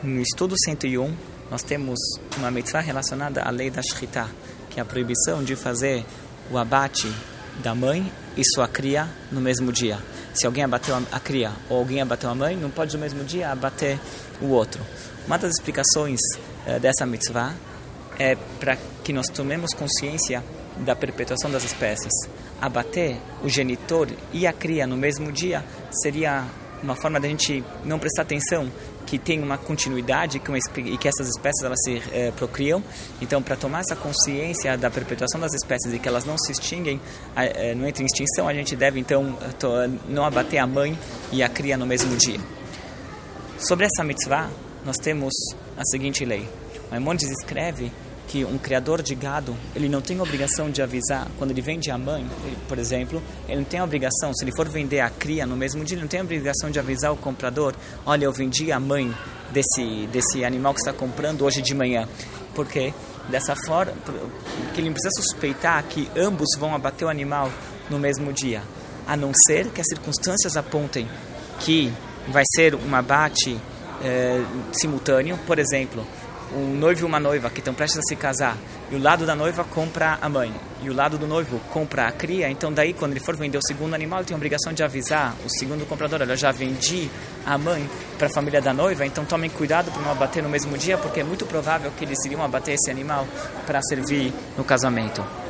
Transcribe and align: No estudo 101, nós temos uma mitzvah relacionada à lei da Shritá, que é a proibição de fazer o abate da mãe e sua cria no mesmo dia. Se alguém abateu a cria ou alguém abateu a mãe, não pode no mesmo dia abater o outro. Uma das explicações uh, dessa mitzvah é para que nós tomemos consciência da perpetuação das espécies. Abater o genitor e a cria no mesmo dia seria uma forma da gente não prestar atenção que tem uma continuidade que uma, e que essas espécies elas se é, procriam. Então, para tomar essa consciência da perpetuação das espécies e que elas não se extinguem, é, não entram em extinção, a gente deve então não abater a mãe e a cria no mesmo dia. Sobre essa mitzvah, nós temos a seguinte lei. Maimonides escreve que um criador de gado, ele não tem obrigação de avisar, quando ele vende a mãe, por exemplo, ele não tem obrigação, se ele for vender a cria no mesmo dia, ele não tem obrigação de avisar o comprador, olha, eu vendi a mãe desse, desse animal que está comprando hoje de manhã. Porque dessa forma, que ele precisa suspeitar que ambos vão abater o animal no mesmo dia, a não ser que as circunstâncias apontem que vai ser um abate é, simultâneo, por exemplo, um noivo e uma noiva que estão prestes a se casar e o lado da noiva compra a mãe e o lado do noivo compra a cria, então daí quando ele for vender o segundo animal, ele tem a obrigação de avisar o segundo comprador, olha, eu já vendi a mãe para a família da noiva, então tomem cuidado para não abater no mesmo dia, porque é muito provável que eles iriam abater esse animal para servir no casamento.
No 0.00 0.22
estudo 0.22 0.54
101, 0.64 1.12
nós 1.50 1.60
temos 1.64 1.98
uma 2.36 2.52
mitzvah 2.52 2.78
relacionada 2.78 3.42
à 3.42 3.50
lei 3.50 3.68
da 3.68 3.82
Shritá, 3.82 4.28
que 4.70 4.78
é 4.78 4.82
a 4.82 4.84
proibição 4.84 5.42
de 5.42 5.56
fazer 5.56 6.04
o 6.52 6.56
abate 6.56 7.12
da 7.64 7.74
mãe 7.74 8.12
e 8.36 8.42
sua 8.54 8.68
cria 8.68 9.08
no 9.32 9.40
mesmo 9.40 9.72
dia. 9.72 9.98
Se 10.34 10.46
alguém 10.46 10.62
abateu 10.62 10.94
a 11.10 11.18
cria 11.18 11.50
ou 11.68 11.78
alguém 11.78 12.00
abateu 12.00 12.30
a 12.30 12.34
mãe, 12.34 12.56
não 12.56 12.70
pode 12.70 12.94
no 12.94 13.02
mesmo 13.02 13.24
dia 13.24 13.50
abater 13.50 13.98
o 14.40 14.50
outro. 14.50 14.80
Uma 15.26 15.36
das 15.36 15.54
explicações 15.54 16.20
uh, 16.64 16.78
dessa 16.78 17.04
mitzvah 17.04 17.52
é 18.20 18.36
para 18.60 18.78
que 19.02 19.12
nós 19.12 19.26
tomemos 19.26 19.74
consciência 19.74 20.44
da 20.78 20.94
perpetuação 20.94 21.50
das 21.50 21.64
espécies. 21.64 22.12
Abater 22.60 23.16
o 23.42 23.48
genitor 23.48 24.08
e 24.32 24.46
a 24.46 24.52
cria 24.52 24.86
no 24.86 24.96
mesmo 24.96 25.32
dia 25.32 25.64
seria 25.90 26.44
uma 26.82 26.94
forma 26.96 27.18
da 27.18 27.28
gente 27.28 27.62
não 27.84 27.98
prestar 27.98 28.22
atenção 28.22 28.70
que 29.06 29.18
tem 29.18 29.42
uma 29.42 29.56
continuidade 29.56 30.38
que 30.38 30.50
uma, 30.50 30.58
e 30.58 30.98
que 30.98 31.08
essas 31.08 31.28
espécies 31.28 31.62
elas 31.62 31.78
se 31.82 32.02
é, 32.12 32.30
procriam. 32.32 32.82
Então, 33.22 33.42
para 33.42 33.56
tomar 33.56 33.80
essa 33.80 33.96
consciência 33.96 34.76
da 34.76 34.90
perpetuação 34.90 35.40
das 35.40 35.54
espécies 35.54 35.94
e 35.94 35.98
que 35.98 36.06
elas 36.06 36.24
não 36.24 36.36
se 36.36 36.52
extinguem, 36.52 37.00
é, 37.34 37.74
não 37.74 37.88
entram 37.88 38.02
em 38.02 38.06
extinção, 38.06 38.46
a 38.46 38.52
gente 38.52 38.76
deve 38.76 39.00
então 39.00 39.36
não 40.08 40.24
abater 40.24 40.58
a 40.58 40.66
mãe 40.66 40.96
e 41.32 41.42
a 41.42 41.48
cria 41.48 41.76
no 41.76 41.86
mesmo 41.86 42.14
dia. 42.16 42.38
Sobre 43.58 43.86
essa 43.86 44.04
mitzvah, 44.04 44.50
nós 44.84 44.96
temos 44.98 45.32
a 45.76 45.84
seguinte 45.84 46.24
lei. 46.24 46.48
Maimonides 46.90 47.30
escreve 47.30 47.90
que 48.28 48.44
um 48.44 48.58
criador 48.58 49.02
de 49.02 49.14
gado, 49.14 49.56
ele 49.74 49.88
não 49.88 50.00
tem 50.02 50.20
obrigação 50.20 50.70
de 50.70 50.82
avisar, 50.82 51.26
quando 51.38 51.50
ele 51.50 51.62
vende 51.62 51.90
a 51.90 51.96
mãe, 51.96 52.26
por 52.68 52.78
exemplo, 52.78 53.22
ele 53.48 53.56
não 53.56 53.64
tem 53.64 53.80
obrigação, 53.80 54.32
se 54.34 54.44
ele 54.44 54.52
for 54.54 54.68
vender 54.68 55.00
a 55.00 55.08
cria 55.08 55.46
no 55.46 55.56
mesmo 55.56 55.82
dia, 55.82 55.94
ele 55.94 56.02
não 56.02 56.08
tem 56.08 56.20
obrigação 56.20 56.70
de 56.70 56.78
avisar 56.78 57.10
o 57.12 57.16
comprador, 57.16 57.74
olha, 58.04 58.26
eu 58.26 58.32
vendi 58.32 58.70
a 58.70 58.78
mãe 58.78 59.12
desse, 59.50 60.06
desse 60.12 60.44
animal 60.44 60.74
que 60.74 60.80
está 60.80 60.92
comprando 60.92 61.42
hoje 61.42 61.62
de 61.62 61.74
manhã. 61.74 62.06
Porque 62.54 62.92
dessa 63.28 63.54
forma, 63.66 63.92
que 64.74 64.80
ele 64.80 64.90
precisa 64.90 65.10
suspeitar 65.22 65.82
que 65.84 66.10
ambos 66.16 66.48
vão 66.58 66.74
abater 66.74 67.06
o 67.06 67.10
animal 67.10 67.50
no 67.88 67.98
mesmo 67.98 68.32
dia, 68.32 68.62
a 69.06 69.16
não 69.16 69.32
ser 69.46 69.68
que 69.70 69.80
as 69.80 69.86
circunstâncias 69.86 70.56
apontem 70.56 71.08
que 71.60 71.92
vai 72.28 72.44
ser 72.54 72.74
um 72.74 72.94
abate 72.94 73.58
é, 74.02 74.42
simultâneo, 74.72 75.38
por 75.46 75.58
exemplo, 75.58 76.06
um 76.54 76.76
noivo 76.76 77.02
e 77.02 77.04
uma 77.04 77.20
noiva 77.20 77.50
que 77.50 77.60
estão 77.60 77.74
prestes 77.74 77.98
a 77.98 78.02
se 78.02 78.16
casar 78.16 78.56
e 78.90 78.96
o 78.96 79.02
lado 79.02 79.26
da 79.26 79.34
noiva 79.34 79.64
compra 79.64 80.18
a 80.20 80.28
mãe 80.28 80.52
e 80.82 80.88
o 80.88 80.94
lado 80.94 81.18
do 81.18 81.26
noivo 81.26 81.58
compra 81.70 82.06
a 82.06 82.12
cria, 82.12 82.48
então 82.48 82.72
daí 82.72 82.92
quando 82.92 83.12
ele 83.12 83.20
for 83.20 83.36
vender 83.36 83.58
o 83.58 83.66
segundo 83.66 83.94
animal, 83.94 84.20
ele 84.20 84.28
tem 84.28 84.34
a 84.34 84.38
obrigação 84.38 84.72
de 84.72 84.82
avisar 84.82 85.34
o 85.44 85.50
segundo 85.58 85.86
comprador, 85.86 86.20
olha, 86.22 86.32
eu 86.32 86.36
já 86.36 86.52
vendi 86.52 87.10
a 87.44 87.58
mãe 87.58 87.88
para 88.16 88.28
a 88.28 88.30
família 88.30 88.60
da 88.60 88.72
noiva, 88.72 89.04
então 89.04 89.24
tomem 89.24 89.50
cuidado 89.50 89.90
para 89.90 90.02
não 90.02 90.12
abater 90.12 90.42
no 90.42 90.48
mesmo 90.48 90.78
dia, 90.78 90.96
porque 90.96 91.20
é 91.20 91.24
muito 91.24 91.44
provável 91.46 91.90
que 91.96 92.04
eles 92.04 92.18
iriam 92.24 92.42
abater 92.42 92.74
esse 92.74 92.90
animal 92.90 93.26
para 93.66 93.80
servir 93.82 94.32
no 94.56 94.64
casamento. 94.64 95.47